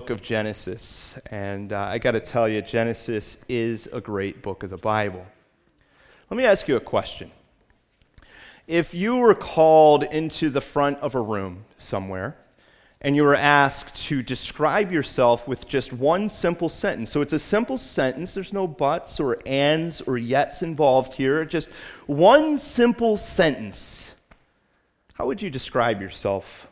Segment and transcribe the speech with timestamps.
[0.00, 4.62] book of Genesis, and uh, I got to tell you, Genesis is a great book
[4.62, 5.26] of the Bible.
[6.30, 7.30] Let me ask you a question.
[8.66, 12.38] If you were called into the front of a room somewhere,
[13.02, 17.10] and you were asked to describe yourself with just one simple sentence.
[17.10, 21.68] So it's a simple sentence, there's no buts or ands or yets involved here, just
[22.06, 24.14] one simple sentence.
[25.12, 26.70] How would you describe yourself?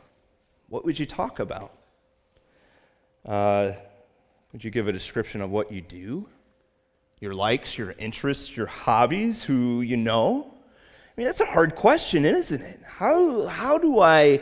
[0.67, 1.75] What would you talk about?
[3.29, 3.73] Uh,
[4.51, 6.27] would you give a description of what you do?
[7.19, 10.51] Your likes, your interests, your hobbies, who you know?
[10.51, 12.79] I mean, that's a hard question, isn't it?
[12.83, 14.41] How, how do I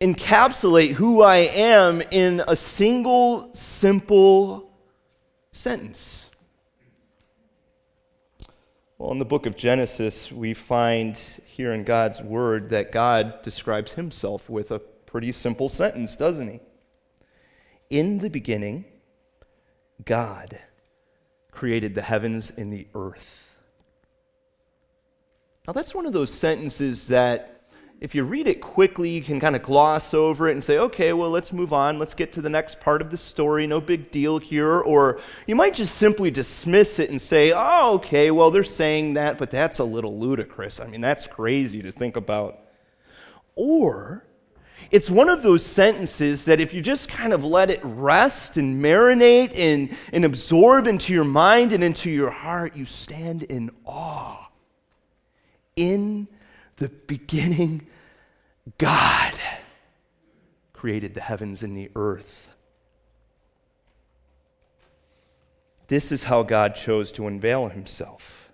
[0.00, 4.70] encapsulate who I am in a single, simple
[5.50, 6.30] sentence?
[8.96, 11.14] Well, in the book of Genesis, we find
[11.44, 16.60] here in God's Word that God describes Himself with a pretty simple sentence, doesn't He?
[17.90, 18.84] In the beginning,
[20.04, 20.58] God
[21.50, 23.54] created the heavens and the earth.
[25.66, 27.58] Now, that's one of those sentences that
[28.00, 31.12] if you read it quickly, you can kind of gloss over it and say, okay,
[31.12, 31.98] well, let's move on.
[31.98, 33.66] Let's get to the next part of the story.
[33.66, 34.80] No big deal here.
[34.80, 39.36] Or you might just simply dismiss it and say, oh, okay, well, they're saying that,
[39.36, 40.78] but that's a little ludicrous.
[40.78, 42.60] I mean, that's crazy to think about.
[43.56, 44.24] Or
[44.90, 48.82] it's one of those sentences that if you just kind of let it rest and
[48.82, 54.48] marinate and, and absorb into your mind and into your heart, you stand in awe.
[55.76, 56.26] In
[56.76, 57.86] the beginning,
[58.78, 59.34] God
[60.72, 62.48] created the heavens and the earth.
[65.88, 68.48] This is how God chose to unveil himself.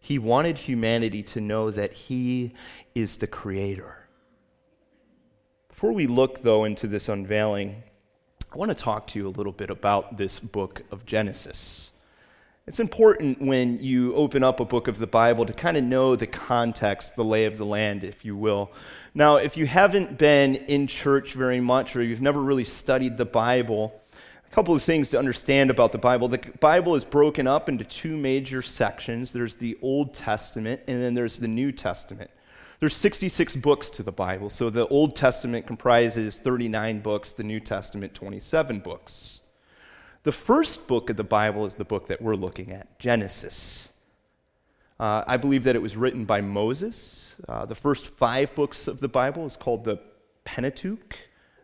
[0.00, 2.54] He wanted humanity to know that He
[2.94, 3.97] is the Creator.
[5.78, 7.84] Before we look, though, into this unveiling,
[8.52, 11.92] I want to talk to you a little bit about this book of Genesis.
[12.66, 16.16] It's important when you open up a book of the Bible to kind of know
[16.16, 18.72] the context, the lay of the land, if you will.
[19.14, 23.24] Now, if you haven't been in church very much or you've never really studied the
[23.24, 24.02] Bible,
[24.50, 26.26] a couple of things to understand about the Bible.
[26.26, 31.14] The Bible is broken up into two major sections there's the Old Testament, and then
[31.14, 32.32] there's the New Testament.
[32.80, 34.50] There's 66 books to the Bible.
[34.50, 39.40] So the Old Testament comprises 39 books, the New Testament 27 books.
[40.22, 43.90] The first book of the Bible is the book that we're looking at, Genesis.
[45.00, 47.36] Uh, I believe that it was written by Moses.
[47.48, 50.00] Uh, the first five books of the Bible is called the
[50.44, 51.16] Pentateuch,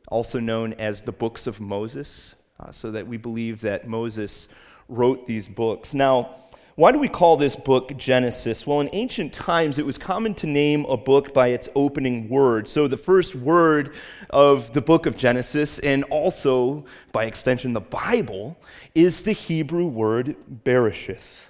[0.09, 4.49] also known as the books of Moses, uh, so that we believe that Moses
[4.89, 5.95] wrote these books.
[5.95, 6.37] Now,
[6.77, 8.67] why do we call this book Genesis?
[8.67, 12.69] Well, in ancient times, it was common to name a book by its opening word.
[12.69, 13.95] So, the first word
[14.31, 18.59] of the book of Genesis, and also by extension the Bible,
[18.93, 21.45] is the Hebrew word Bereshith,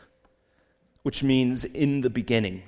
[1.04, 2.62] which means in the beginning.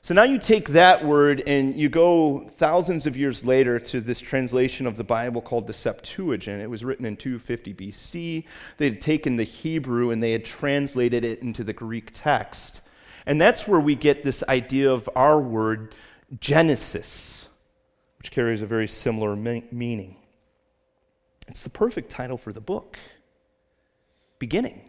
[0.00, 4.20] So now you take that word and you go thousands of years later to this
[4.20, 6.62] translation of the Bible called the Septuagint.
[6.62, 8.44] It was written in 250 BC.
[8.76, 12.80] They had taken the Hebrew and they had translated it into the Greek text.
[13.26, 15.94] And that's where we get this idea of our word
[16.40, 17.48] Genesis,
[18.18, 20.16] which carries a very similar meaning.
[21.48, 22.98] It's the perfect title for the book
[24.38, 24.87] Beginning.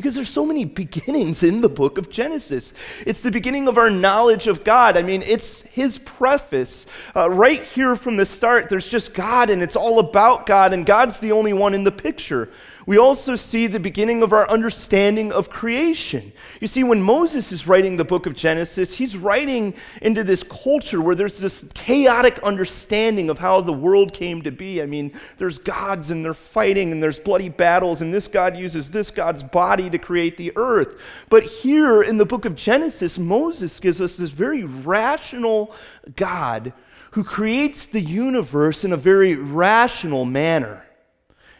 [0.00, 2.72] Because there's so many beginnings in the book of Genesis.
[3.06, 4.96] It's the beginning of our knowledge of God.
[4.96, 6.86] I mean, it's his preface.
[7.14, 10.86] Uh, right here from the start, there's just God, and it's all about God, and
[10.86, 12.50] God's the only one in the picture
[12.90, 16.32] we also see the beginning of our understanding of creation.
[16.60, 21.00] You see, when Moses is writing the book of Genesis, he's writing into this culture
[21.00, 24.82] where there's this chaotic understanding of how the world came to be.
[24.82, 28.90] I mean, there's gods and they're fighting and there's bloody battles, and this God uses
[28.90, 31.00] this God's body to create the earth.
[31.28, 35.76] But here in the book of Genesis, Moses gives us this very rational
[36.16, 36.72] God
[37.12, 40.84] who creates the universe in a very rational manner.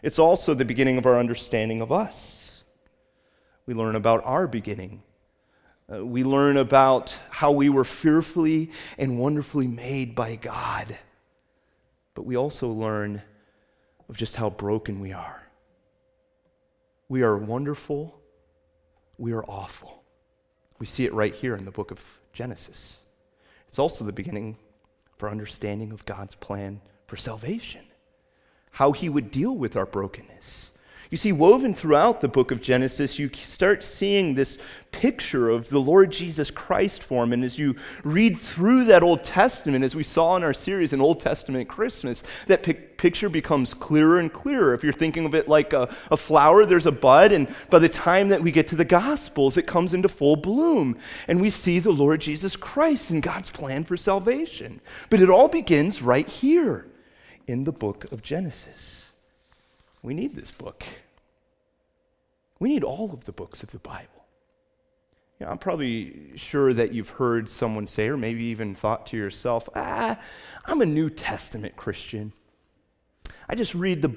[0.02, 2.64] It's also the beginning of our understanding of us.
[3.67, 5.02] We learn about our beginning.
[5.93, 10.97] Uh, we learn about how we were fearfully and wonderfully made by God.
[12.14, 13.23] But we also learn
[14.08, 15.43] of just how broken we are.
[17.08, 18.19] We are wonderful,
[19.19, 20.02] we are awful.
[20.79, 23.00] We see it right here in the book of Genesis.
[23.69, 24.56] It's also the beginning
[25.19, 27.82] for understanding of God's plan for salvation
[28.70, 30.70] how he would deal with our brokenness.
[31.11, 34.58] You see, woven throughout the book of Genesis, you start seeing this
[34.93, 37.32] picture of the Lord Jesus Christ form.
[37.32, 37.75] And as you
[38.05, 42.22] read through that Old Testament, as we saw in our series in Old Testament Christmas,
[42.46, 44.73] that pic- picture becomes clearer and clearer.
[44.73, 47.88] If you're thinking of it like a, a flower, there's a bud, and by the
[47.88, 50.96] time that we get to the Gospels, it comes into full bloom.
[51.26, 54.81] And we see the Lord Jesus Christ and God's plan for salvation.
[55.08, 56.87] But it all begins right here
[57.50, 59.12] in the book of Genesis.
[60.02, 60.85] We need this book.
[62.58, 64.06] We need all of the books of the Bible.
[65.38, 69.17] You know, I'm probably sure that you've heard someone say, or maybe even thought to
[69.17, 70.19] yourself, ah,
[70.67, 72.32] I'm a New Testament Christian.
[73.49, 74.14] I just read the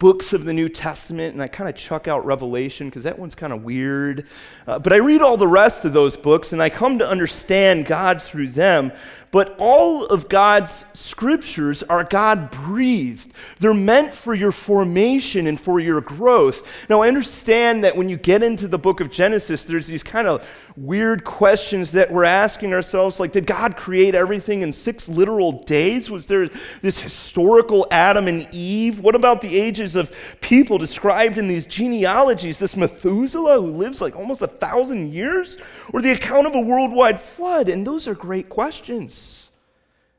[0.00, 3.34] books of the New Testament and I kind of chuck out Revelation because that one's
[3.34, 4.26] kind of weird.
[4.66, 7.84] Uh, but I read all the rest of those books and I come to understand
[7.84, 8.92] God through them.
[9.30, 13.32] But all of God's scriptures are God breathed.
[13.60, 16.66] They're meant for your formation and for your growth.
[16.88, 20.26] Now, I understand that when you get into the book of Genesis, there's these kind
[20.26, 20.48] of
[20.80, 26.10] weird questions that we're asking ourselves like, did God create everything in six literal days?
[26.10, 26.48] Was there
[26.80, 29.00] this historical Adam and Eve?
[29.00, 30.10] What about the ages of
[30.40, 32.58] people described in these genealogies?
[32.58, 35.58] This Methuselah who lives like almost a thousand years?
[35.92, 37.68] Or the account of a worldwide flood?
[37.68, 39.50] And those are great questions.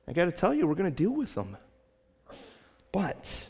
[0.08, 1.58] I got to tell you, we're going to deal with them.
[2.92, 3.48] But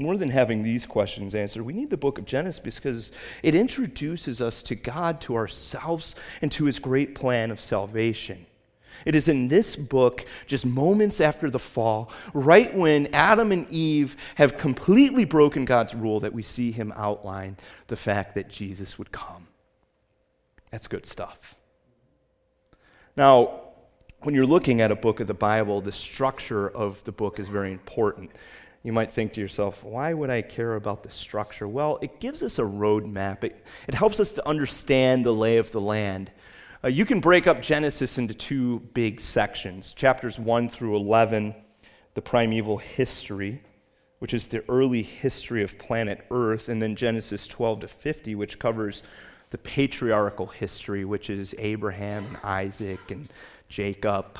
[0.00, 3.12] more than having these questions answered, we need the book of Genesis because
[3.42, 8.46] it introduces us to God, to ourselves, and to his great plan of salvation.
[9.04, 14.16] It is in this book, just moments after the fall, right when Adam and Eve
[14.34, 17.56] have completely broken God's rule, that we see him outline
[17.86, 19.48] the fact that Jesus would come.
[20.70, 21.56] That's good stuff.
[23.16, 23.60] Now,
[24.22, 27.48] when you're looking at a book of the Bible, the structure of the book is
[27.48, 28.30] very important.
[28.82, 31.68] You might think to yourself, why would I care about the structure?
[31.68, 33.44] Well, it gives us a roadmap.
[33.44, 36.30] It, it helps us to understand the lay of the land.
[36.82, 41.54] Uh, you can break up Genesis into two big sections chapters 1 through 11,
[42.14, 43.62] the primeval history,
[44.18, 48.58] which is the early history of planet Earth, and then Genesis 12 to 50, which
[48.58, 49.02] covers
[49.50, 53.28] the patriarchal history, which is Abraham and Isaac and
[53.68, 54.38] Jacob,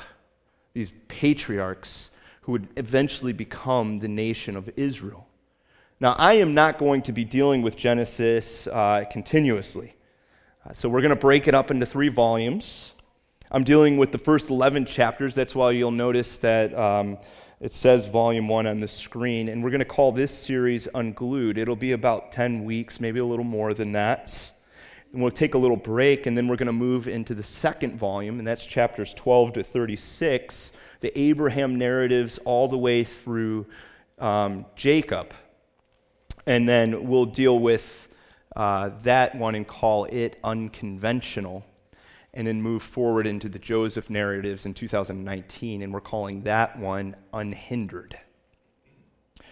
[0.73, 2.09] these patriarchs
[2.41, 5.27] who would eventually become the nation of Israel.
[5.99, 9.95] Now, I am not going to be dealing with Genesis uh, continuously.
[10.67, 12.93] Uh, so, we're going to break it up into three volumes.
[13.51, 15.35] I'm dealing with the first 11 chapters.
[15.35, 17.17] That's why you'll notice that um,
[17.59, 19.49] it says volume one on the screen.
[19.49, 21.57] And we're going to call this series Unglued.
[21.57, 24.51] It'll be about 10 weeks, maybe a little more than that.
[25.13, 27.99] And we'll take a little break, and then we're going to move into the second
[27.99, 30.71] volume, and that's chapters 12 to 36,
[31.01, 33.67] the Abraham narratives all the way through
[34.19, 35.33] um, Jacob.
[36.45, 38.07] And then we'll deal with
[38.55, 41.65] uh, that one and call it unconventional,
[42.33, 47.15] and then move forward into the Joseph narratives in 2019, and we're calling that one
[47.33, 48.17] unhindered.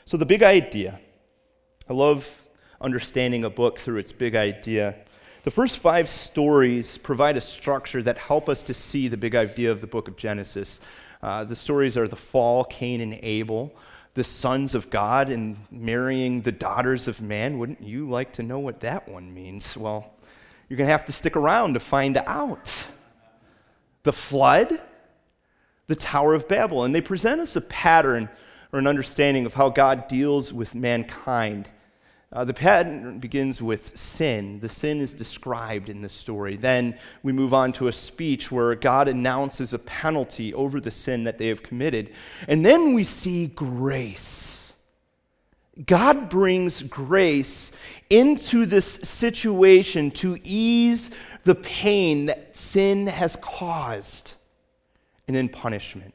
[0.06, 1.00] So, the big idea
[1.90, 2.48] I love
[2.81, 4.95] understanding a book through its big idea.
[5.42, 9.72] The first five stories provide a structure that help us to see the big idea
[9.72, 10.81] of the book of Genesis.
[11.21, 13.75] Uh, the stories are the fall, Cain and Abel,
[14.13, 17.57] the sons of God, and marrying the daughters of man.
[17.57, 19.75] Wouldn't you like to know what that one means?
[19.75, 20.13] Well,
[20.68, 22.88] you're going to have to stick around to find out.
[24.04, 24.81] The flood,
[25.88, 26.86] the Tower of Babel.
[26.86, 28.30] And they present us a pattern
[28.71, 31.68] or an understanding of how God deals with mankind
[32.31, 34.59] uh, the pattern begins with sin.
[34.59, 36.57] The sin is described in the story.
[36.57, 41.24] Then we move on to a speech where God announces a penalty over the sin
[41.24, 42.12] that they have committed.
[42.48, 44.74] And then we see grace.
[45.86, 47.71] God brings grace
[48.12, 51.09] into this situation to ease
[51.44, 54.33] the pain that sin has caused.
[55.28, 56.14] And then punishment.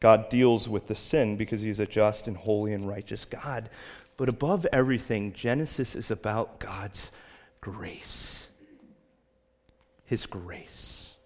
[0.00, 3.70] God deals with the sin because he is a just and holy and righteous God.
[4.16, 7.10] But above everything, Genesis is about God's
[7.60, 8.48] grace.
[10.04, 11.16] His grace.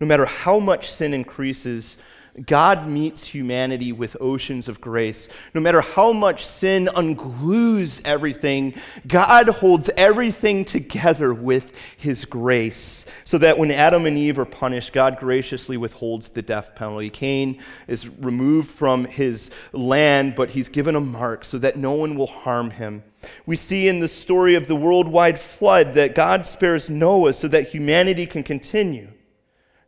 [0.00, 1.98] No matter how much sin increases,
[2.44, 5.28] God meets humanity with oceans of grace.
[5.54, 8.74] No matter how much sin unglues everything,
[9.06, 13.06] God holds everything together with his grace.
[13.24, 17.08] So that when Adam and Eve are punished, God graciously withholds the death penalty.
[17.08, 22.16] Cain is removed from his land, but he's given a mark so that no one
[22.16, 23.02] will harm him.
[23.46, 27.68] We see in the story of the worldwide flood that God spares Noah so that
[27.68, 29.08] humanity can continue.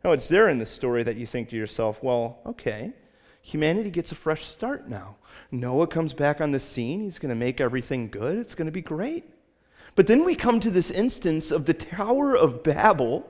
[0.03, 2.93] No, it's there in the story that you think to yourself, well, okay,
[3.41, 5.17] humanity gets a fresh start now.
[5.51, 7.01] Noah comes back on the scene.
[7.01, 8.37] He's going to make everything good.
[8.37, 9.25] It's going to be great.
[9.95, 13.29] But then we come to this instance of the Tower of Babel,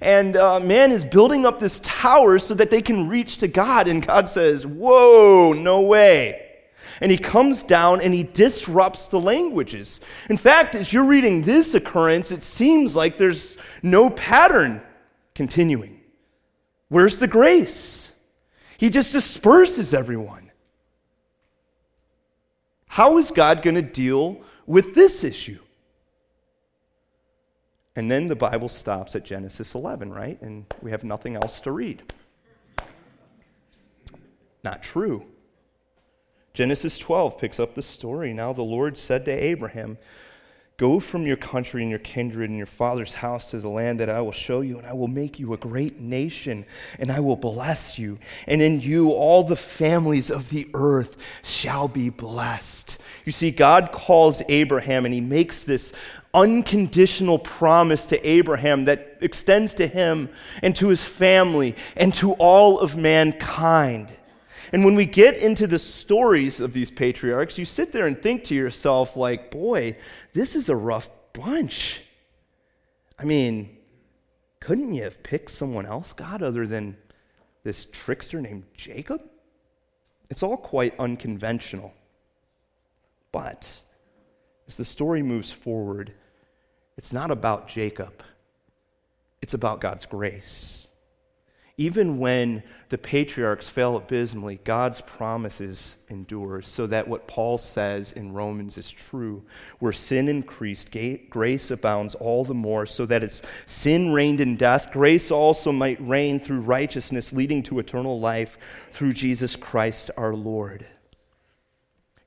[0.00, 3.86] and uh, man is building up this tower so that they can reach to God.
[3.86, 6.46] And God says, Whoa, no way.
[7.00, 10.00] And he comes down and he disrupts the languages.
[10.28, 14.82] In fact, as you're reading this occurrence, it seems like there's no pattern
[15.34, 15.97] continuing.
[16.88, 18.14] Where's the grace?
[18.78, 20.50] He just disperses everyone.
[22.86, 25.58] How is God going to deal with this issue?
[27.96, 30.40] And then the Bible stops at Genesis 11, right?
[30.40, 32.02] And we have nothing else to read.
[34.62, 35.26] Not true.
[36.54, 38.32] Genesis 12 picks up the story.
[38.32, 39.98] Now the Lord said to Abraham,
[40.78, 44.08] Go from your country and your kindred and your father's house to the land that
[44.08, 46.64] I will show you, and I will make you a great nation,
[47.00, 48.16] and I will bless you.
[48.46, 52.98] And in you all the families of the earth shall be blessed.
[53.24, 55.92] You see, God calls Abraham, and he makes this
[56.32, 60.28] unconditional promise to Abraham that extends to him
[60.62, 64.12] and to his family and to all of mankind.
[64.72, 68.44] And when we get into the stories of these patriarchs, you sit there and think
[68.44, 69.96] to yourself, like, boy,
[70.32, 72.02] this is a rough bunch.
[73.18, 73.76] I mean,
[74.60, 76.96] couldn't you have picked someone else, God, other than
[77.64, 79.22] this trickster named Jacob?
[80.30, 81.94] It's all quite unconventional.
[83.32, 83.80] But
[84.66, 86.12] as the story moves forward,
[86.96, 88.22] it's not about Jacob,
[89.40, 90.87] it's about God's grace.
[91.80, 98.32] Even when the patriarchs fail abysmally, God's promises endure, so that what Paul says in
[98.32, 99.44] Romans is true.
[99.78, 100.90] Where sin increased,
[101.30, 106.04] grace abounds all the more, so that as sin reigned in death, grace also might
[106.06, 108.58] reign through righteousness, leading to eternal life
[108.90, 110.84] through Jesus Christ our Lord.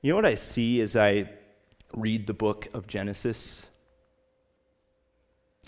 [0.00, 1.28] You know what I see as I
[1.92, 3.66] read the book of Genesis?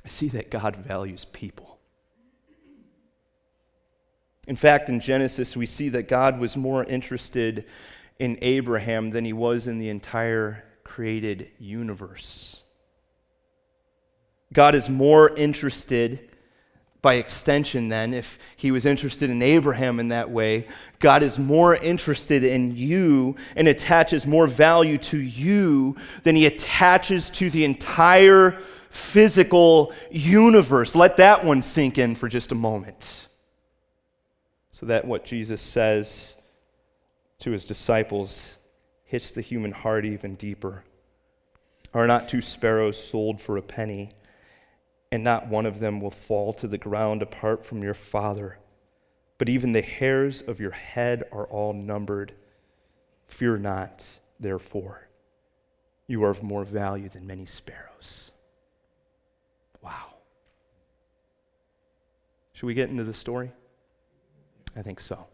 [0.02, 1.73] I see that God values people.
[4.46, 7.64] In fact, in Genesis, we see that God was more interested
[8.18, 12.62] in Abraham than he was in the entire created universe.
[14.52, 16.28] God is more interested,
[17.00, 20.68] by extension, then, if he was interested in Abraham in that way,
[21.00, 27.30] God is more interested in you and attaches more value to you than he attaches
[27.30, 28.58] to the entire
[28.90, 30.94] physical universe.
[30.94, 33.26] Let that one sink in for just a moment
[34.74, 36.36] so that what Jesus says
[37.38, 38.58] to his disciples
[39.04, 40.82] hits the human heart even deeper.
[41.94, 44.10] Are not two sparrows sold for a penny,
[45.12, 48.58] and not one of them will fall to the ground apart from your Father?
[49.38, 52.34] But even the hairs of your head are all numbered.
[53.28, 54.04] Fear not,
[54.40, 55.06] therefore.
[56.08, 58.32] You are of more value than many sparrows.
[59.80, 60.14] Wow.
[62.54, 63.52] Should we get into the story?
[64.76, 65.26] I think so.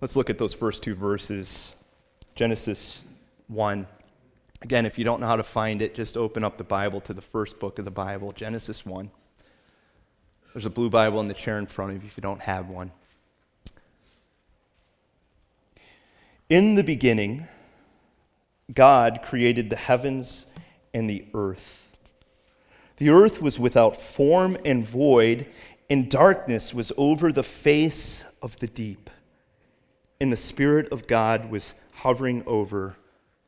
[0.00, 1.74] Let's look at those first two verses
[2.34, 3.02] Genesis
[3.48, 3.86] 1.
[4.62, 7.12] Again, if you don't know how to find it, just open up the Bible to
[7.12, 9.10] the first book of the Bible, Genesis 1.
[10.52, 12.68] There's a blue Bible in the chair in front of you if you don't have
[12.68, 12.92] one.
[16.48, 17.46] In the beginning,
[18.72, 20.46] God created the heavens
[20.94, 21.96] and the earth.
[22.96, 25.46] The earth was without form and void,
[25.90, 29.10] and darkness was over the face of the deep.
[30.20, 32.96] And the Spirit of God was hovering over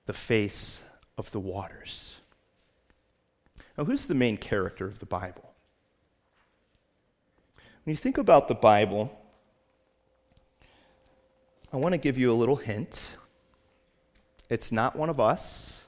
[0.07, 0.83] the face
[1.19, 2.17] of the waters.
[3.77, 5.53] Now, who's the main character of the Bible?
[7.85, 9.11] When you think about the Bible,
[11.73, 13.17] I want to give you a little hint.
[14.49, 15.87] It's not one of us,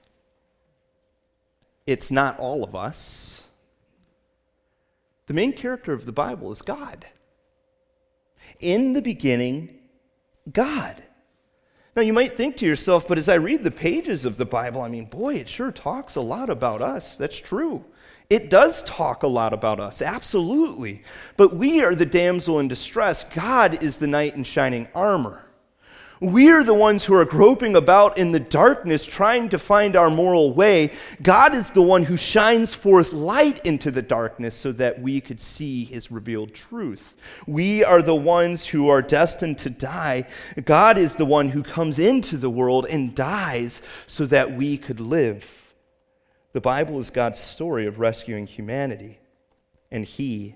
[1.87, 3.45] it's not all of us.
[5.33, 7.07] The main character of the Bible is God.
[8.61, 9.79] In the beginning,
[10.53, 11.03] God.
[11.97, 14.83] Now, you might think to yourself, but as I read the pages of the Bible,
[14.83, 17.17] I mean, boy, it sure talks a lot about us.
[17.17, 17.83] That's true.
[18.29, 21.03] It does talk a lot about us, absolutely.
[21.39, 23.25] But we are the damsel in distress.
[23.25, 25.47] God is the knight in shining armor.
[26.23, 30.53] We're the ones who are groping about in the darkness trying to find our moral
[30.53, 30.93] way.
[31.21, 35.41] God is the one who shines forth light into the darkness so that we could
[35.41, 37.17] see his revealed truth.
[37.49, 40.29] We are the ones who are destined to die.
[40.65, 45.01] God is the one who comes into the world and dies so that we could
[45.01, 45.75] live.
[46.53, 49.19] The Bible is God's story of rescuing humanity,
[49.91, 50.55] and he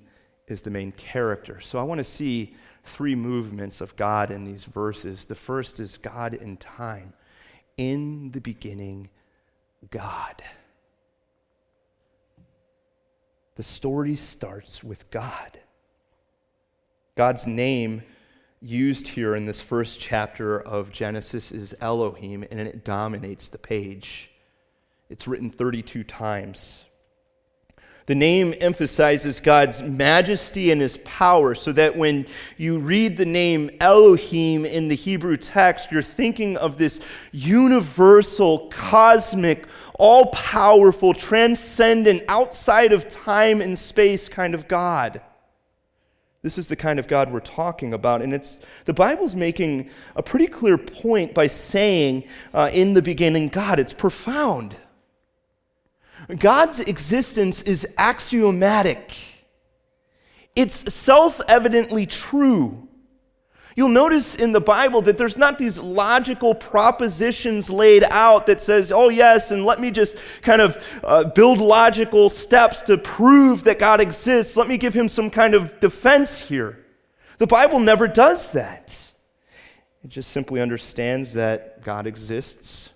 [0.49, 1.61] is the main character.
[1.61, 5.25] So I want to see three movements of God in these verses.
[5.25, 7.12] The first is God in time.
[7.76, 9.09] In the beginning,
[9.91, 10.43] God.
[13.57, 15.59] The story starts with God.
[17.17, 18.03] God's name
[18.61, 24.31] used here in this first chapter of Genesis is Elohim, and it dominates the page.
[25.09, 26.85] It's written 32 times.
[28.06, 33.68] The name emphasizes God's majesty and his power, so that when you read the name
[33.80, 37.00] Elohim in the Hebrew text, you're thinking of this
[37.32, 39.66] universal, cosmic,
[39.98, 45.20] all powerful, transcendent, outside of time and space kind of God.
[46.42, 48.22] This is the kind of God we're talking about.
[48.22, 52.22] And it's, the Bible's making a pretty clear point by saying,
[52.54, 53.80] uh, in the beginning, God.
[53.80, 54.76] It's profound.
[56.38, 59.14] God's existence is axiomatic,
[60.54, 62.87] it's self evidently true.
[63.76, 68.90] You'll notice in the Bible that there's not these logical propositions laid out that says,
[68.90, 73.78] oh, yes, and let me just kind of uh, build logical steps to prove that
[73.78, 74.56] God exists.
[74.56, 76.87] Let me give him some kind of defense here.
[77.37, 79.12] The Bible never does that.
[80.02, 82.88] It just simply understands that God exists.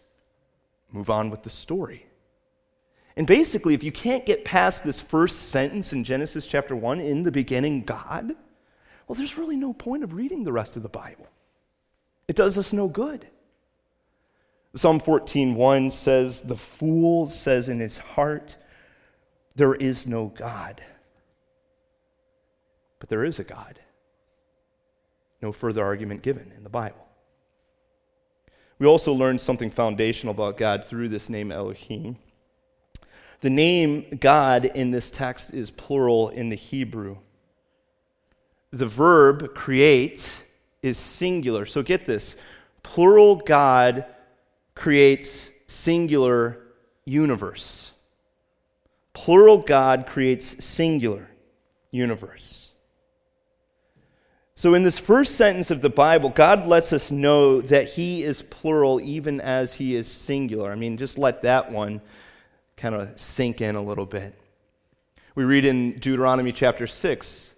[0.92, 2.06] Move on with the story.
[3.20, 7.22] And basically, if you can't get past this first sentence in Genesis chapter 1, in
[7.22, 8.32] the beginning, God,
[9.06, 11.26] well, there's really no point of reading the rest of the Bible.
[12.28, 13.28] It does us no good.
[14.74, 18.56] Psalm 14:1 says, "The fool says in his heart,
[19.54, 20.82] there is no God."
[23.00, 23.80] But there is a God.
[25.42, 27.06] No further argument given in the Bible.
[28.78, 32.16] We also learned something foundational about God through this name Elohim.
[33.40, 37.16] The name God in this text is plural in the Hebrew.
[38.70, 40.44] The verb create
[40.82, 41.64] is singular.
[41.66, 42.36] So get this
[42.82, 44.04] plural God
[44.74, 46.60] creates singular
[47.04, 47.92] universe.
[49.12, 51.30] Plural God creates singular
[51.90, 52.70] universe.
[54.54, 58.42] So, in this first sentence of the Bible, God lets us know that He is
[58.42, 60.70] plural even as He is singular.
[60.70, 62.02] I mean, just let that one
[62.80, 64.34] kind of sink in a little bit.
[65.34, 67.54] We read in Deuteronomy chapter 6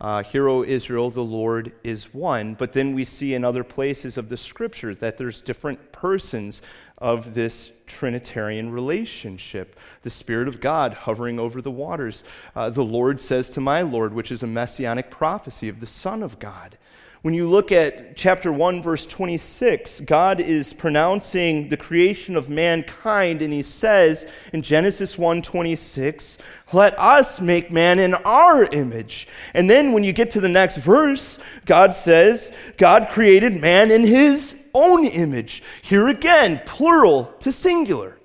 [0.00, 2.54] uh, Hear, O Israel, the Lord is one.
[2.54, 6.62] But then we see in other places of the scriptures that there's different persons
[6.98, 9.78] of this Trinitarian relationship.
[10.02, 12.22] The Spirit of God hovering over the waters.
[12.54, 16.22] Uh, the Lord says to my Lord, which is a messianic prophecy of the Son
[16.22, 16.78] of God.
[17.22, 23.42] When you look at chapter 1, verse 26, God is pronouncing the creation of mankind,
[23.42, 26.38] and he says in Genesis 1 26,
[26.72, 29.26] Let us make man in our image.
[29.54, 34.04] And then when you get to the next verse, God says, God created man in
[34.04, 35.64] his own image.
[35.82, 38.16] Here again, plural to singular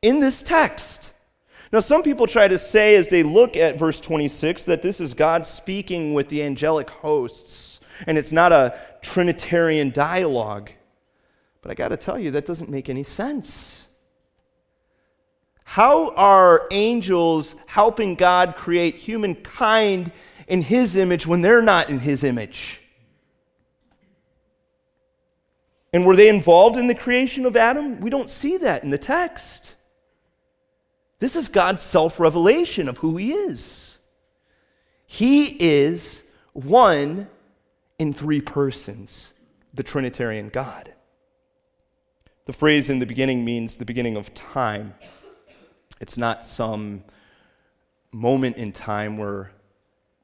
[0.00, 1.12] in this text.
[1.72, 5.12] Now, some people try to say as they look at verse 26 that this is
[5.12, 10.70] God speaking with the angelic hosts and it's not a Trinitarian dialogue.
[11.62, 13.86] But I got to tell you, that doesn't make any sense.
[15.64, 20.12] How are angels helping God create humankind
[20.46, 22.80] in His image when they're not in His image?
[25.92, 28.00] And were they involved in the creation of Adam?
[28.00, 29.74] We don't see that in the text.
[31.18, 33.98] This is God's self revelation of who He is.
[35.06, 37.28] He is one
[37.98, 39.32] in three persons,
[39.74, 40.94] the Trinitarian God.
[42.46, 44.94] The phrase in the beginning means the beginning of time.
[46.00, 47.04] It's not some
[48.12, 49.52] moment in time where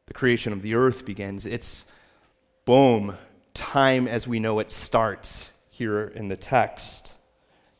[0.06, 1.46] the creation of the earth begins.
[1.46, 1.84] It's
[2.64, 3.16] boom,
[3.52, 7.18] time as we know it starts here in the text.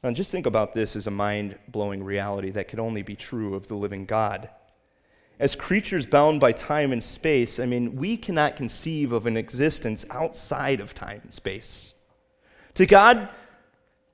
[0.03, 3.55] Now, just think about this as a mind blowing reality that could only be true
[3.55, 4.51] of the living God
[5.39, 10.07] as creatures bound by time and space, I mean, we cannot conceive of an existence
[10.11, 11.95] outside of time and space.
[12.75, 13.29] To God,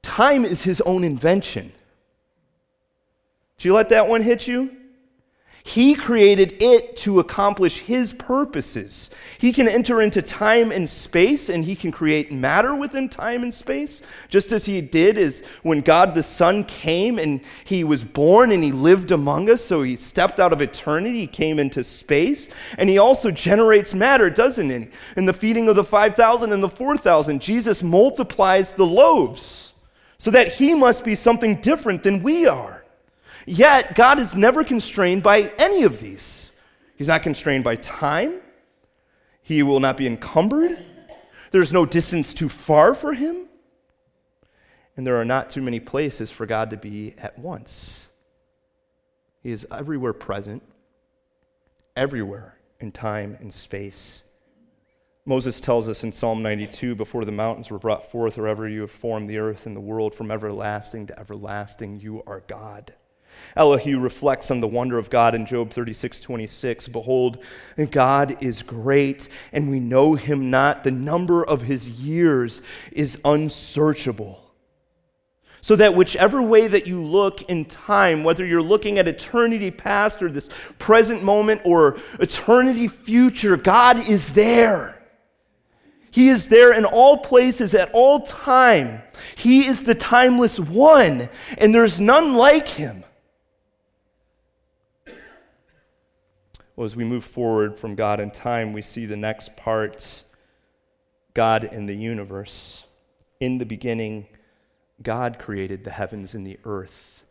[0.03, 1.73] time is his own invention.
[3.59, 4.77] Did you let that one hit you?
[5.71, 9.09] He created it to accomplish His purposes.
[9.39, 13.55] He can enter into time and space, and He can create matter within time and
[13.55, 18.51] space, just as He did is when God the Son came and He was born
[18.51, 19.65] and He lived among us.
[19.65, 24.29] So He stepped out of eternity, He came into space, and He also generates matter,
[24.29, 24.89] doesn't He?
[25.17, 29.73] In the feeding of the 5,000 and the 4,000, Jesus multiplies the loaves
[30.19, 32.80] so that He must be something different than we are.
[33.51, 36.53] Yet, God is never constrained by any of these.
[36.95, 38.41] He's not constrained by time.
[39.43, 40.79] He will not be encumbered.
[41.51, 43.49] There's no distance too far for him.
[44.97, 48.11] And there are not too many places for God to be at once.
[49.43, 50.63] He is everywhere present,
[51.97, 54.23] everywhere in time and space.
[55.25, 58.83] Moses tells us in Psalm 92 before the mountains were brought forth, or ever you
[58.83, 62.95] have formed the earth and the world, from everlasting to everlasting, you are God.
[63.57, 66.89] Elihu reflects on the wonder of God in Job 36 26.
[66.89, 67.43] Behold,
[67.91, 70.85] God is great, and we know him not.
[70.85, 72.63] The number of his years
[72.93, 74.51] is unsearchable.
[75.63, 80.23] So that whichever way that you look in time, whether you're looking at eternity past
[80.23, 84.97] or this present moment or eternity future, God is there.
[86.11, 89.03] He is there in all places at all time.
[89.37, 93.05] He is the timeless one, and there's none like him.
[96.81, 100.23] Well, as we move forward from God in time, we see the next part
[101.35, 102.85] God in the universe.
[103.39, 104.27] In the beginning,
[105.03, 107.25] God created the heavens and the earth.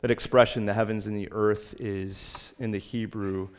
[0.00, 3.50] That expression, the heavens and the earth, is in the Hebrew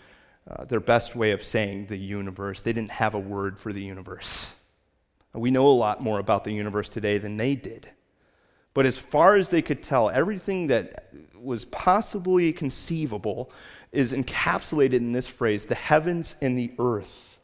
[0.50, 2.62] uh, their best way of saying the universe.
[2.62, 4.54] They didn't have a word for the universe.
[5.34, 7.90] We know a lot more about the universe today than they did.
[8.76, 13.50] But as far as they could tell, everything that was possibly conceivable
[13.92, 17.40] is encapsulated in this phrase the heavens and the earth.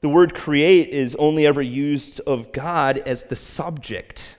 [0.00, 4.38] The word create is only ever used of God as the subject.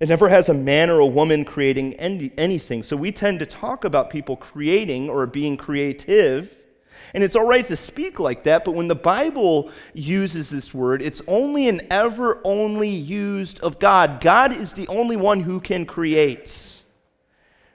[0.00, 2.82] It never has a man or a woman creating any, anything.
[2.82, 6.65] So we tend to talk about people creating or being creative.
[7.14, 11.02] And it's all right to speak like that, but when the Bible uses this word,
[11.02, 14.20] it's only and ever only used of God.
[14.20, 16.82] God is the only one who can create.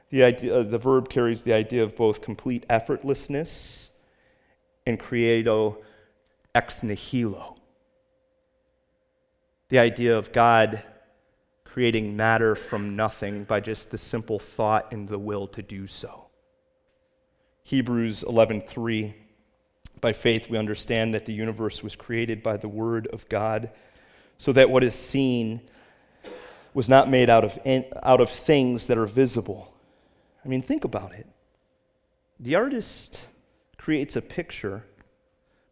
[0.09, 3.89] The, idea, uh, the verb carries the idea of both complete effortlessness
[4.85, 5.77] and creatio
[6.53, 7.55] ex nihilo.
[9.69, 10.83] The idea of God
[11.63, 16.20] creating matter from nothing by just the simple thought and the will to do so.
[17.63, 19.13] Hebrews 11:3
[19.99, 23.71] By faith we understand that the universe was created by the word of God
[24.37, 25.61] so that what is seen
[26.73, 27.59] was not made out of
[28.01, 29.73] out of things that are visible.
[30.43, 31.27] I mean think about it.
[32.39, 33.27] The artist
[33.77, 34.85] creates a picture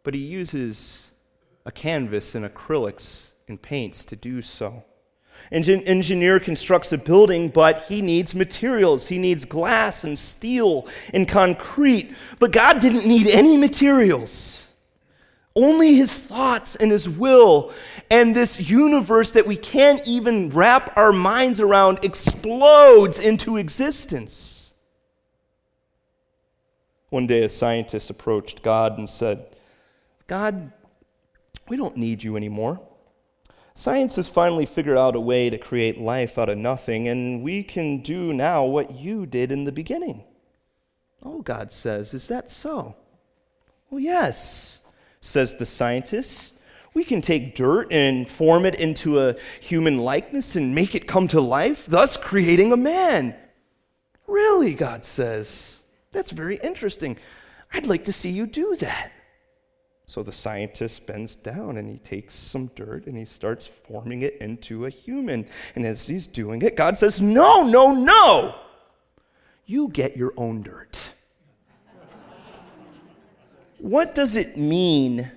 [0.03, 1.11] but he uses
[1.65, 4.83] a canvas and acrylics and paints to do so.
[5.51, 9.07] Engin- engineer constructs a building, but he needs materials.
[9.07, 12.13] He needs glass and steel and concrete.
[12.39, 14.67] But God didn't need any materials.
[15.55, 17.73] Only his thoughts and his will.
[18.11, 24.71] And this universe that we can't even wrap our minds around explodes into existence.
[27.09, 29.47] One day, a scientist approached God and said,
[30.27, 30.71] God,
[31.67, 32.79] we don't need you anymore.
[33.79, 37.63] Science has finally figured out a way to create life out of nothing, and we
[37.63, 40.21] can do now what you did in the beginning.
[41.23, 42.97] Oh, God says, is that so?
[43.89, 44.81] Well, yes,
[45.21, 46.55] says the scientist.
[46.93, 51.29] We can take dirt and form it into a human likeness and make it come
[51.29, 53.33] to life, thus creating a man.
[54.27, 55.83] Really, God says.
[56.11, 57.15] That's very interesting.
[57.73, 59.13] I'd like to see you do that.
[60.09, 64.37] So the scientist bends down and he takes some dirt and he starts forming it
[64.37, 65.45] into a human.
[65.75, 68.55] And as he's doing it, God says, No, no, no!
[69.67, 71.13] You get your own dirt.
[73.77, 75.29] what does it mean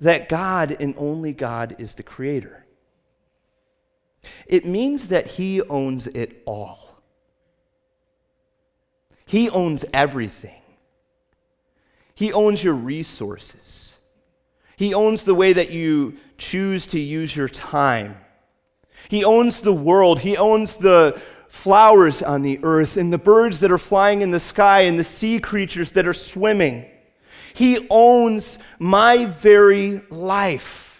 [0.00, 2.64] that God and only God is the creator?
[4.46, 7.02] It means that he owns it all.
[9.26, 10.61] He owns everything.
[12.22, 13.98] He owns your resources.
[14.76, 18.16] He owns the way that you choose to use your time.
[19.08, 20.20] He owns the world.
[20.20, 24.38] He owns the flowers on the earth and the birds that are flying in the
[24.38, 26.86] sky and the sea creatures that are swimming.
[27.54, 30.91] He owns my very life.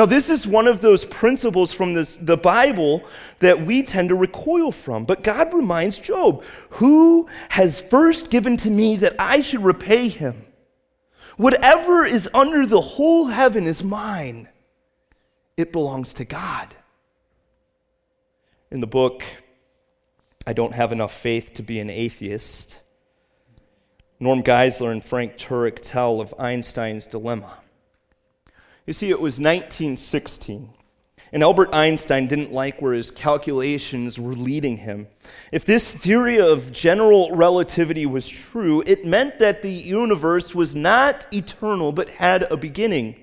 [0.00, 3.04] Now, this is one of those principles from this, the Bible
[3.40, 5.04] that we tend to recoil from.
[5.04, 10.46] But God reminds Job, Who has first given to me that I should repay him?
[11.36, 14.48] Whatever is under the whole heaven is mine,
[15.58, 16.74] it belongs to God.
[18.70, 19.22] In the book,
[20.46, 22.80] I Don't Have Enough Faith to Be an Atheist,
[24.18, 27.58] Norm Geisler and Frank Turek tell of Einstein's dilemma.
[28.90, 30.68] You see, it was 1916,
[31.32, 35.06] And Albert Einstein didn't like where his calculations were leading him.
[35.52, 41.24] If this theory of general relativity was true, it meant that the universe was not
[41.32, 43.14] eternal but had a beginning.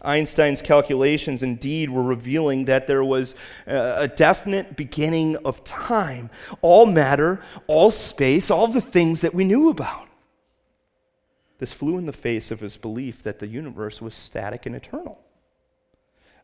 [0.00, 3.34] Einstein's calculations indeed were revealing that there was
[3.66, 6.30] uh, a definite beginning of time,
[6.62, 10.05] all matter, all space, all the things that we knew about.
[11.58, 15.20] This flew in the face of his belief that the universe was static and eternal.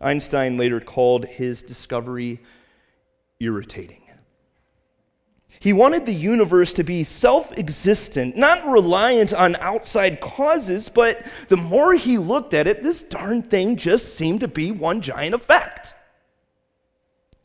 [0.00, 2.40] Einstein later called his discovery
[3.38, 4.02] irritating.
[5.60, 11.56] He wanted the universe to be self existent, not reliant on outside causes, but the
[11.56, 15.94] more he looked at it, this darn thing just seemed to be one giant effect.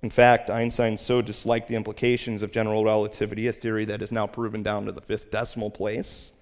[0.02, 4.26] In fact, Einstein so disliked the implications of general relativity, a theory that is now
[4.26, 6.34] proven down to the fifth decimal place,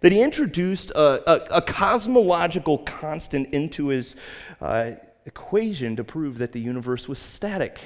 [0.00, 4.16] that he introduced a, a, a cosmological constant into his
[4.60, 4.92] uh,
[5.26, 7.80] equation to prove that the universe was static.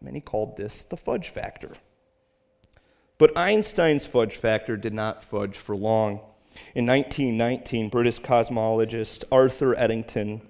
[0.00, 1.72] Many called this the fudge factor.
[3.18, 6.20] But Einstein's fudge factor did not fudge for long.
[6.74, 10.40] In 1919, British cosmologist Arthur Eddington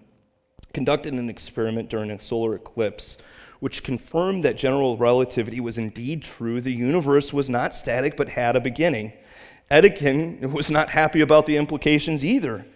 [0.73, 3.19] conducted an experiment during a solar eclipse
[3.59, 6.61] which confirmed that general relativity was indeed true.
[6.61, 9.13] The universe was not static but had a beginning.
[9.71, 12.67] Eddington was not happy about the implications either.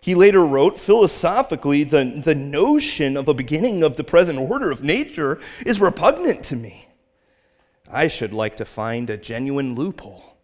[0.00, 4.82] He later wrote, philosophically, the, the notion of a beginning of the present order of
[4.82, 6.88] nature is repugnant to me.
[7.90, 10.36] I should like to find a genuine loophole.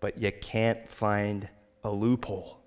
[0.00, 1.48] But you can't find
[1.84, 2.58] a loophole.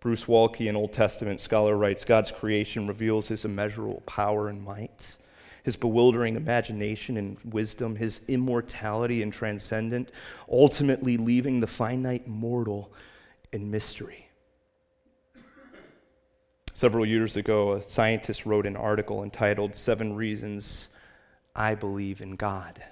[0.00, 5.16] Bruce Waltke, an Old Testament scholar, writes God's creation reveals his immeasurable power and might,
[5.64, 10.10] his bewildering imagination and wisdom, his immortality and transcendent,
[10.48, 12.92] ultimately leaving the finite mortal
[13.52, 14.28] in mystery.
[16.74, 20.88] Several years ago, a scientist wrote an article entitled Seven Reasons
[21.56, 22.82] I believe in God.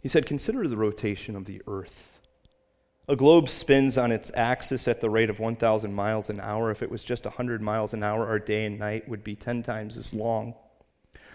[0.00, 2.11] He said, Consider the rotation of the earth.
[3.12, 6.70] A globe spins on its axis at the rate of 1,000 miles an hour.
[6.70, 9.62] If it was just 100 miles an hour, our day and night would be 10
[9.62, 10.54] times as long.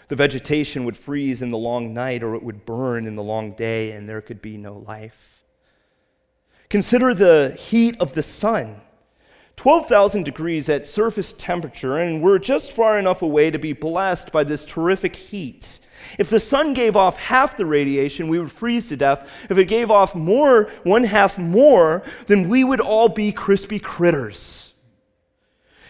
[0.08, 3.52] The vegetation would freeze in the long night, or it would burn in the long
[3.52, 5.44] day, and there could be no life.
[6.68, 8.82] Consider the heat of the sun.
[9.58, 14.44] 12,000 degrees at surface temperature, and we're just far enough away to be blessed by
[14.44, 15.80] this terrific heat.
[16.20, 19.30] If the sun gave off half the radiation, we would freeze to death.
[19.50, 24.74] If it gave off more, one half more, then we would all be crispy critters.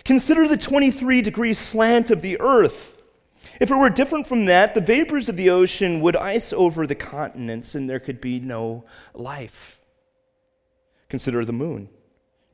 [0.06, 3.04] Consider the 23 degree slant of the earth.
[3.60, 6.96] If it were different from that, the vapors of the ocean would ice over the
[6.96, 9.82] continents and there could be no life.
[11.10, 11.90] Consider the moon.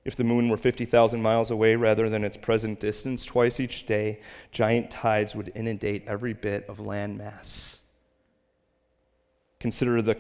[0.06, 4.20] If the moon were 50,000 miles away rather than its present distance, twice each day,
[4.52, 7.80] giant tides would inundate every bit of land mass.
[9.60, 10.18] Consider the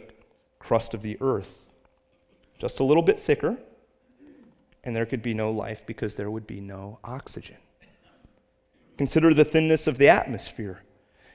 [0.60, 1.70] crust of the earth.
[2.58, 3.58] Just a little bit thicker,
[4.86, 7.58] and there could be no life because there would be no oxygen.
[8.98, 10.84] Consider the thinness of the atmosphere.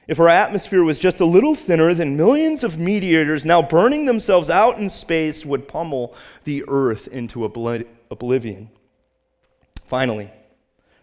[0.09, 4.49] If our atmosphere was just a little thinner, then millions of meteors now burning themselves
[4.49, 8.71] out in space would pummel the earth into oblivion.
[9.85, 10.31] Finally,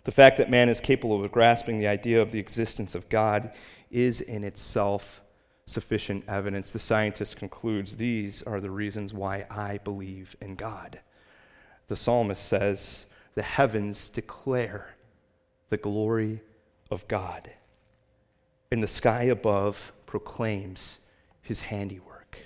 [0.03, 3.53] the fact that man is capable of grasping the idea of the existence of God
[3.93, 5.23] is in itself
[5.67, 6.73] sufficient evidence.
[6.73, 10.99] The scientist concludes these are the reasons why I believe in God.
[11.87, 14.97] The psalmist says, The heavens declare
[15.69, 16.41] the glory
[16.91, 17.53] of God,
[18.71, 20.99] and the sky above proclaims
[21.43, 22.39] his handiwork.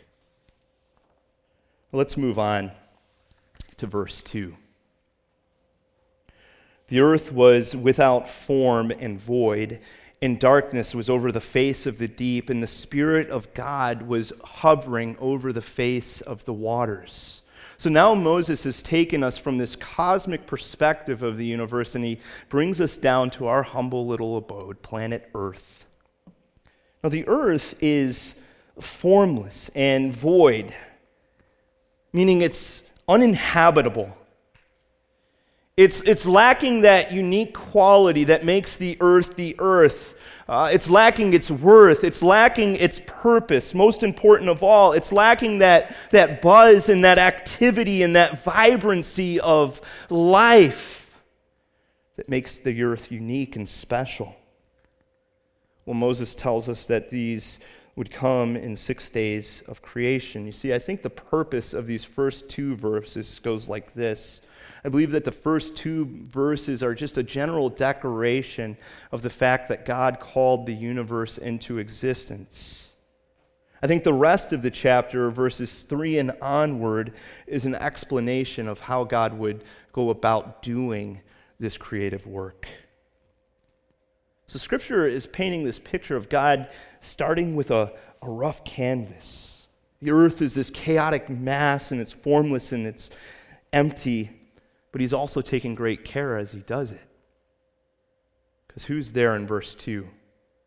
[1.93, 2.73] Let's move on
[3.79, 4.55] to verse 2.
[6.89, 9.81] The earth was without form and void,
[10.21, 14.33] and darkness was over the face of the deep, and the Spirit of God was
[14.45, 17.43] hovering over the face of the waters.
[17.79, 22.19] So now Moses has taken us from this cosmic perspective of the universe, and he
[22.51, 25.80] brings us down to our humble little abode, planet Earth.
[27.03, 28.35] Now, the earth is
[28.79, 30.75] formless and void,
[32.13, 34.17] meaning it's uninhabitable.
[35.77, 40.15] It's, it's lacking that unique quality that makes the earth the earth.
[40.47, 42.05] Uh, it's lacking its worth.
[42.05, 43.73] It's lacking its purpose.
[43.73, 49.41] Most important of all, it's lacking that, that buzz and that activity and that vibrancy
[49.41, 51.17] of life
[52.17, 54.37] that makes the earth unique and special.
[55.87, 57.61] Well, Moses tells us that these
[57.97, 60.47] would come in six days of creation.
[60.47, 64.43] You see, I think the purpose of these first two verses goes like this.
[64.85, 68.77] I believe that the first two verses are just a general declaration
[69.13, 72.93] of the fact that God called the universe into existence.
[73.83, 77.15] I think the rest of the chapter, verses 3 and onward,
[77.47, 81.21] is an explanation of how God would go about doing
[81.59, 82.67] this creative work.
[84.51, 89.69] So, Scripture is painting this picture of God starting with a, a rough canvas.
[90.03, 93.11] The earth is this chaotic mass and it's formless and it's
[93.73, 94.29] empty,
[94.91, 97.01] but He's also taking great care as He does it.
[98.67, 100.05] Because who's there in verse 2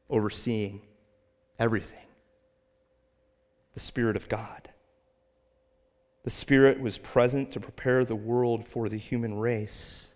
[0.09, 0.79] overseeing
[1.59, 1.99] everything?
[3.73, 4.69] the Spirit of God.
[6.23, 10.13] The Spirit was present to prepare the world for the human race.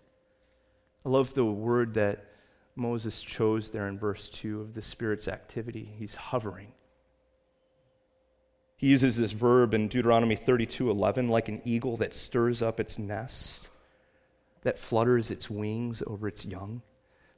[1.04, 2.27] I love the word that
[2.78, 5.92] Moses chose there in verse 2 of the Spirit's activity.
[5.98, 6.72] He's hovering.
[8.76, 13.68] He uses this verb in Deuteronomy 32:11 like an eagle that stirs up its nest,
[14.62, 16.82] that flutters its wings over its young.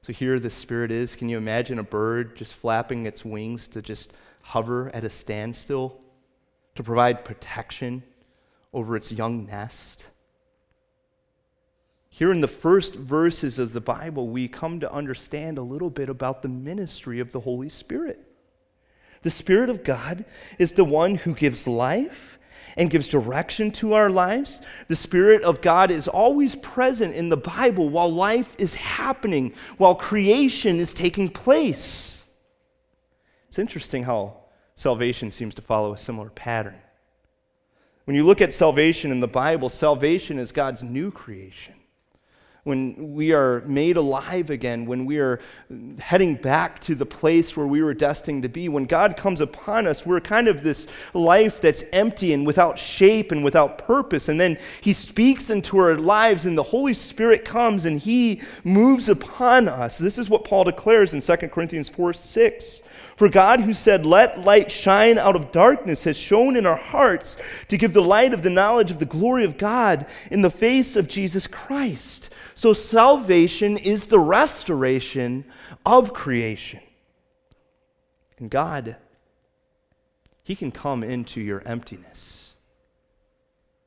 [0.02, 1.16] So here the Spirit is.
[1.16, 6.00] Can you imagine a bird just flapping its wings to just hover at a standstill
[6.74, 8.02] to provide protection
[8.72, 10.06] over its young nest.
[12.10, 16.08] Here in the first verses of the Bible, we come to understand a little bit
[16.08, 18.26] about the ministry of the Holy Spirit.
[19.22, 20.24] The Spirit of God
[20.58, 22.38] is the one who gives life
[22.76, 24.60] and gives direction to our lives.
[24.88, 29.94] The Spirit of God is always present in the Bible while life is happening, while
[29.94, 32.26] creation is taking place.
[33.48, 34.36] It's interesting how
[34.74, 36.80] salvation seems to follow a similar pattern.
[38.04, 41.74] When you look at salvation in the Bible, salvation is God's new creation.
[42.64, 45.40] When we are made alive again, when we are
[45.98, 49.86] heading back to the place where we were destined to be, when God comes upon
[49.86, 54.28] us, we're kind of this life that's empty and without shape and without purpose.
[54.28, 59.08] And then He speaks into our lives, and the Holy Spirit comes and He moves
[59.08, 59.96] upon us.
[59.96, 62.82] This is what Paul declares in 2 Corinthians 4 6.
[63.20, 67.36] For God, who said, Let light shine out of darkness, has shone in our hearts
[67.68, 70.96] to give the light of the knowledge of the glory of God in the face
[70.96, 72.32] of Jesus Christ.
[72.54, 75.44] So, salvation is the restoration
[75.84, 76.80] of creation.
[78.38, 78.96] And God,
[80.42, 82.56] He can come into your emptiness,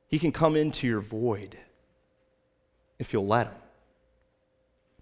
[0.08, 1.58] He can come into your void
[3.00, 3.56] if you'll let Him.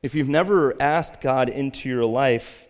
[0.02, 2.68] If you've never asked God into your life,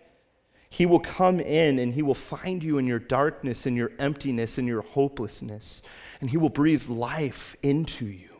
[0.72, 4.56] he will come in and He will find you in your darkness, in your emptiness,
[4.56, 5.82] in your hopelessness,
[6.18, 8.31] and He will breathe life into you.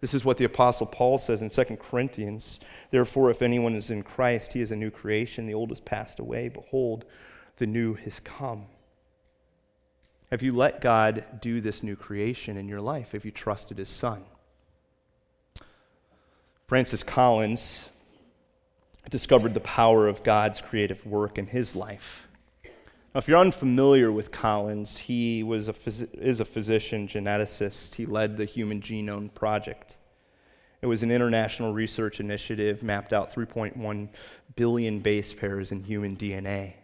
[0.00, 2.60] This is what the Apostle Paul says in 2 Corinthians.
[2.90, 5.46] Therefore, if anyone is in Christ, he is a new creation.
[5.46, 6.48] The old has passed away.
[6.48, 7.04] Behold,
[7.58, 8.66] the new has come.
[10.30, 13.12] Have you let God do this new creation in your life?
[13.12, 14.22] Have you trusted His Son?
[16.66, 17.88] Francis Collins
[19.10, 22.28] discovered the power of God's creative work in his life.
[23.12, 27.96] Now, if you're unfamiliar with Collins, he was a phys- is a physician geneticist.
[27.96, 29.98] He led the Human Genome Project.
[30.80, 34.08] It was an international research initiative, mapped out 3.1
[34.54, 36.74] billion base pairs in human DNA.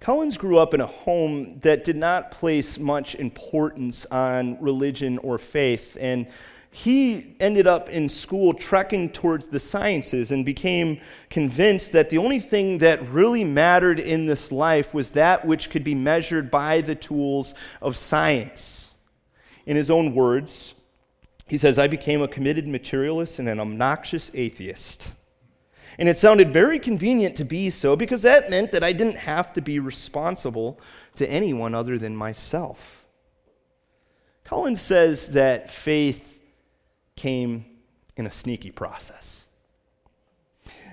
[0.00, 5.38] Collins grew up in a home that did not place much importance on religion or
[5.38, 6.26] faith, and
[6.76, 12.40] he ended up in school trekking towards the sciences and became convinced that the only
[12.40, 16.96] thing that really mattered in this life was that which could be measured by the
[16.96, 18.92] tools of science.
[19.66, 20.74] In his own words,
[21.46, 25.12] he says, I became a committed materialist and an obnoxious atheist.
[25.96, 29.52] And it sounded very convenient to be so because that meant that I didn't have
[29.52, 30.80] to be responsible
[31.14, 33.06] to anyone other than myself.
[34.42, 36.33] Collins says that faith
[37.16, 37.64] came
[38.16, 39.48] in a sneaky process.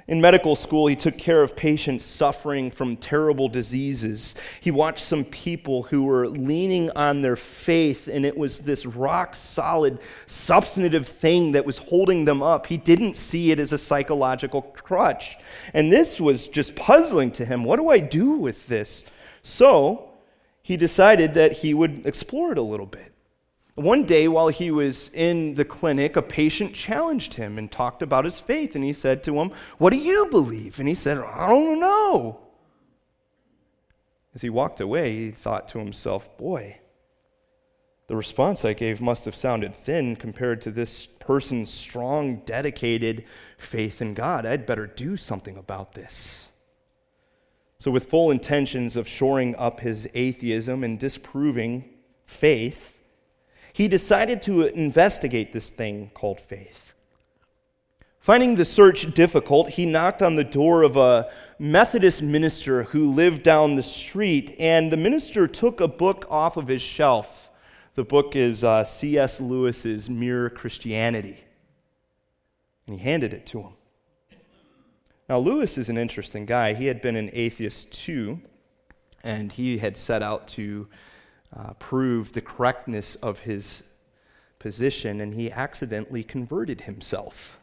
[0.07, 4.35] In medical school, he took care of patients suffering from terrible diseases.
[4.59, 9.35] He watched some people who were leaning on their faith, and it was this rock
[9.35, 12.65] solid, substantive thing that was holding them up.
[12.65, 15.37] He didn't see it as a psychological crutch.
[15.73, 17.63] And this was just puzzling to him.
[17.63, 19.05] What do I do with this?
[19.43, 20.09] So
[20.63, 23.10] he decided that he would explore it a little bit.
[23.81, 28.25] One day, while he was in the clinic, a patient challenged him and talked about
[28.25, 28.75] his faith.
[28.75, 30.79] And he said to him, What do you believe?
[30.79, 32.39] And he said, I don't know.
[34.33, 36.79] As he walked away, he thought to himself, Boy,
[38.07, 43.23] the response I gave must have sounded thin compared to this person's strong, dedicated
[43.57, 44.45] faith in God.
[44.45, 46.49] I'd better do something about this.
[47.77, 51.85] So, with full intentions of shoring up his atheism and disproving
[52.25, 52.90] faith,
[53.73, 56.93] he decided to investigate this thing called faith.
[58.19, 63.41] Finding the search difficult, he knocked on the door of a Methodist minister who lived
[63.41, 67.49] down the street, and the minister took a book off of his shelf.
[67.95, 69.41] The book is uh, C.S.
[69.41, 71.43] Lewis's Mere Christianity.
[72.85, 73.73] And he handed it to him.
[75.27, 76.73] Now, Lewis is an interesting guy.
[76.73, 78.39] He had been an atheist too,
[79.23, 80.87] and he had set out to
[81.55, 83.83] uh, prove the correctness of his
[84.59, 87.59] position, and he accidentally converted himself.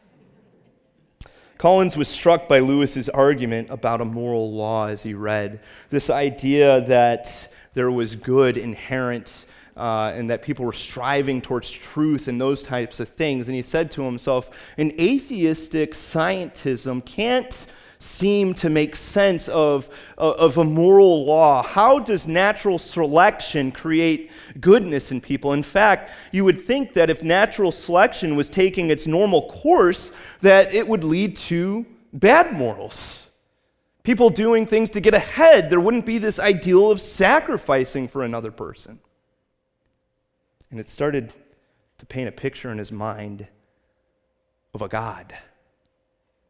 [1.57, 5.59] Collins was struck by Lewis's argument about a moral law as he read.
[5.89, 12.27] This idea that there was good inherent uh, and that people were striving towards truth
[12.27, 13.47] and those types of things.
[13.47, 17.67] And he said to himself, an atheistic scientism can't
[18.01, 21.61] seem to make sense of, of a moral law.
[21.61, 24.31] How does natural selection create
[24.61, 25.51] goodness in people?
[25.51, 30.73] In fact, you would think that if natural selection was taking its normal course, that
[30.73, 33.29] it would lead to bad morals.
[34.03, 35.69] People doing things to get ahead.
[35.69, 38.99] There wouldn't be this ideal of sacrificing for another person.
[40.71, 41.33] And it started
[41.97, 43.45] to paint a picture in his mind
[44.73, 45.35] of a God.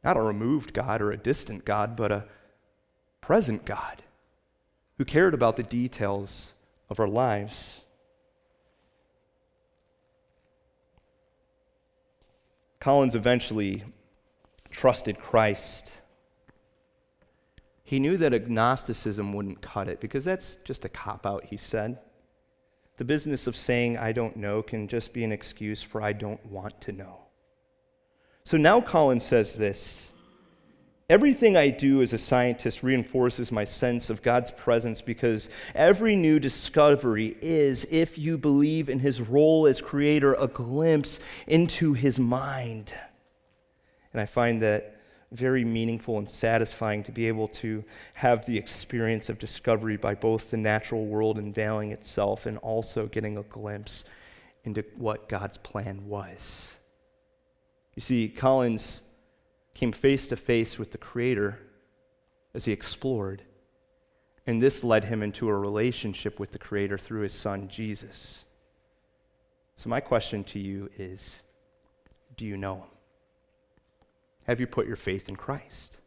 [0.04, 2.26] Not a removed God or a distant God, but a
[3.22, 4.04] present God
[4.98, 6.54] who cared about the details
[6.90, 7.82] of our lives.
[12.80, 13.84] Collins eventually
[14.72, 16.02] trusted Christ.
[17.84, 22.00] He knew that agnosticism wouldn't cut it because that's just a cop out, he said.
[22.98, 26.46] The business of saying, I don't know, can just be an excuse for I don't
[26.46, 27.29] want to know.
[28.44, 30.14] So now Collins says this
[31.10, 36.40] Everything I do as a scientist reinforces my sense of God's presence because every new
[36.40, 42.94] discovery is, if you believe in his role as creator, a glimpse into his mind.
[44.14, 47.84] And I find that very meaningful and satisfying to be able to
[48.14, 53.38] have the experience of discovery by both the natural world unveiling itself and also getting
[53.38, 54.06] a glimpse
[54.64, 56.79] into what God's plan was.
[57.96, 59.04] You see, Collins
[59.74, 61.60] came face to face with the Creator
[62.54, 63.44] as he explored,
[64.48, 68.46] and this led him into a relationship with the Creator through his Son, Jesus.
[69.76, 71.44] So, my question to you is
[72.36, 72.90] do you know him?
[74.48, 75.98] Have you put your faith in Christ?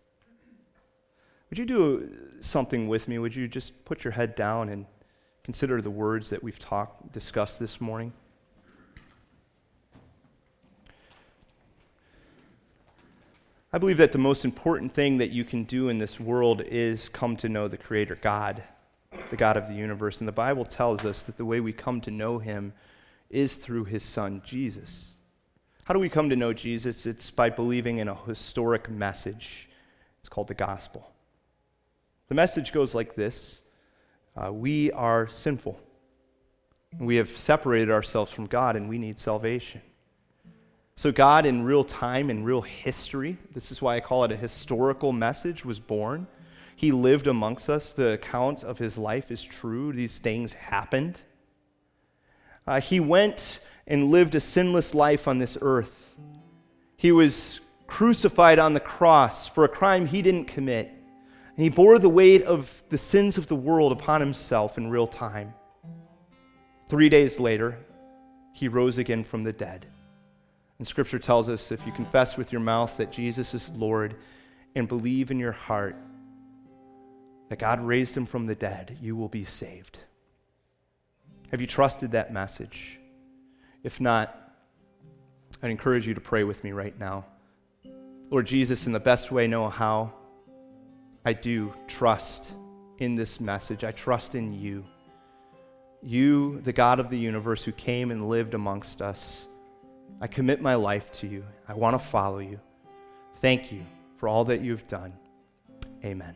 [1.50, 2.10] Would you do
[2.40, 3.18] something with me?
[3.18, 4.86] Would you just put your head down and
[5.44, 8.12] consider the words that we've talked, discussed this morning?
[13.74, 17.08] I believe that the most important thing that you can do in this world is
[17.08, 18.62] come to know the Creator God,
[19.30, 20.18] the God of the universe.
[20.18, 22.74] And the Bible tells us that the way we come to know Him
[23.30, 25.14] is through His Son, Jesus.
[25.84, 27.06] How do we come to know Jesus?
[27.06, 29.70] It's by believing in a historic message.
[30.20, 31.10] It's called the gospel.
[32.28, 33.62] The message goes like this
[34.36, 35.80] uh, We are sinful.
[36.98, 39.80] We have separated ourselves from God and we need salvation.
[40.94, 44.36] So, God, in real time, in real history, this is why I call it a
[44.36, 46.26] historical message, was born.
[46.76, 47.92] He lived amongst us.
[47.92, 49.92] The account of his life is true.
[49.92, 51.20] These things happened.
[52.66, 56.14] Uh, he went and lived a sinless life on this earth.
[56.96, 60.90] He was crucified on the cross for a crime he didn't commit.
[61.56, 65.06] And he bore the weight of the sins of the world upon himself in real
[65.06, 65.52] time.
[66.88, 67.78] Three days later,
[68.52, 69.86] he rose again from the dead.
[70.82, 74.16] And scripture tells us if you confess with your mouth that Jesus is Lord
[74.74, 75.94] and believe in your heart
[77.50, 80.00] that God raised him from the dead, you will be saved.
[81.52, 82.98] Have you trusted that message?
[83.84, 84.36] If not,
[85.62, 87.26] I'd encourage you to pray with me right now.
[88.28, 90.12] Lord Jesus, in the best way I know how,
[91.24, 92.54] I do trust
[92.98, 93.84] in this message.
[93.84, 94.84] I trust in you.
[96.02, 99.46] You, the God of the universe who came and lived amongst us.
[100.20, 101.44] I commit my life to you.
[101.66, 102.60] I want to follow you.
[103.40, 103.84] Thank you
[104.16, 105.12] for all that you've done.
[106.04, 106.34] Amen.